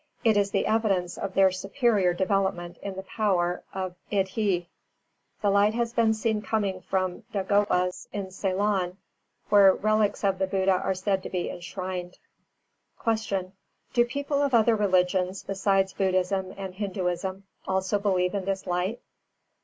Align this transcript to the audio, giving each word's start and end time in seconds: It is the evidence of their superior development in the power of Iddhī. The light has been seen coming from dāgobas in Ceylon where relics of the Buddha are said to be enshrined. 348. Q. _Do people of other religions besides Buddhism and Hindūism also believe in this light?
It 0.23 0.35
is 0.35 0.49
the 0.49 0.65
evidence 0.65 1.15
of 1.15 1.35
their 1.35 1.51
superior 1.51 2.11
development 2.11 2.77
in 2.81 2.95
the 2.95 3.03
power 3.03 3.63
of 3.71 3.93
Iddhī. 4.11 4.65
The 5.43 5.51
light 5.51 5.75
has 5.75 5.93
been 5.93 6.15
seen 6.15 6.41
coming 6.41 6.81
from 6.81 7.21
dāgobas 7.31 8.07
in 8.11 8.31
Ceylon 8.31 8.97
where 9.49 9.75
relics 9.75 10.23
of 10.23 10.39
the 10.39 10.47
Buddha 10.47 10.71
are 10.73 10.95
said 10.95 11.21
to 11.21 11.29
be 11.29 11.51
enshrined. 11.51 12.17
348. 13.03 13.51
Q. 13.93 14.03
_Do 14.03 14.07
people 14.09 14.41
of 14.41 14.55
other 14.55 14.75
religions 14.75 15.43
besides 15.43 15.93
Buddhism 15.93 16.51
and 16.57 16.73
Hindūism 16.73 17.43
also 17.67 17.99
believe 17.99 18.33
in 18.33 18.45
this 18.45 18.65
light? 18.65 18.99